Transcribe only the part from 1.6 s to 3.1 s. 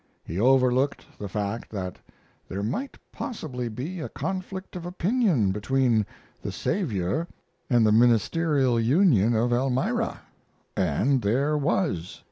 that there might